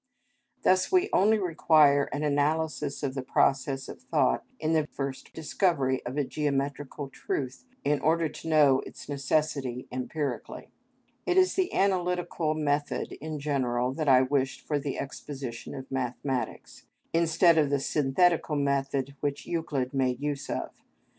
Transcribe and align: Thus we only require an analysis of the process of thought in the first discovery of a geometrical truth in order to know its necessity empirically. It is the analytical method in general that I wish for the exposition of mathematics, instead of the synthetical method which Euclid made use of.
Thus 0.63 0.91
we 0.91 1.11
only 1.13 1.37
require 1.37 2.05
an 2.05 2.23
analysis 2.23 3.03
of 3.03 3.13
the 3.13 3.21
process 3.21 3.87
of 3.87 4.01
thought 4.01 4.43
in 4.59 4.73
the 4.73 4.87
first 4.87 5.31
discovery 5.31 6.03
of 6.07 6.17
a 6.17 6.23
geometrical 6.23 7.07
truth 7.07 7.65
in 7.83 7.99
order 7.99 8.27
to 8.27 8.47
know 8.47 8.79
its 8.79 9.07
necessity 9.07 9.87
empirically. 9.91 10.71
It 11.27 11.37
is 11.37 11.53
the 11.53 11.71
analytical 11.71 12.55
method 12.55 13.11
in 13.21 13.39
general 13.39 13.93
that 13.93 14.09
I 14.09 14.23
wish 14.23 14.59
for 14.65 14.79
the 14.79 14.97
exposition 14.97 15.75
of 15.75 15.91
mathematics, 15.91 16.87
instead 17.13 17.59
of 17.59 17.69
the 17.69 17.79
synthetical 17.79 18.55
method 18.55 19.15
which 19.19 19.45
Euclid 19.45 19.93
made 19.93 20.19
use 20.19 20.49
of. 20.49 20.71